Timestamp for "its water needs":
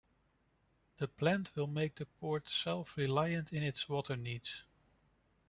3.61-4.63